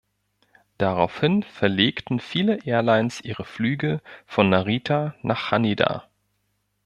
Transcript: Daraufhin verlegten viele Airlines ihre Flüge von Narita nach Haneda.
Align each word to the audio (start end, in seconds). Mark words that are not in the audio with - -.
Daraufhin 0.79 1.43
verlegten 1.43 2.19
viele 2.19 2.65
Airlines 2.65 3.21
ihre 3.21 3.45
Flüge 3.45 4.01
von 4.25 4.49
Narita 4.49 5.13
nach 5.21 5.51
Haneda. 5.51 6.09